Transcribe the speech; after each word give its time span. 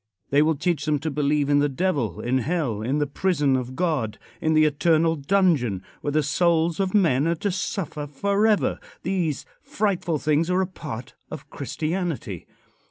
They 0.31 0.41
will 0.41 0.55
teach 0.55 0.85
them 0.85 0.97
to 1.01 1.11
believe 1.11 1.47
in 1.47 1.59
the 1.59 1.69
Devil; 1.69 2.21
in 2.21 2.39
hell; 2.39 2.81
in 2.81 2.97
the 2.97 3.05
prison 3.05 3.55
of 3.55 3.75
God; 3.75 4.17
in 4.41 4.55
the 4.55 4.65
eternal 4.65 5.15
dungeon, 5.15 5.83
where 6.01 6.09
the 6.09 6.23
souls 6.23 6.79
of 6.79 6.95
men 6.95 7.27
are 7.27 7.35
to 7.35 7.51
suffer 7.51 8.07
forever. 8.07 8.79
These 9.03 9.45
frightful 9.61 10.17
things 10.17 10.49
are 10.49 10.61
a 10.61 10.65
part 10.65 11.13
of 11.29 11.51
Christianity. 11.51 12.47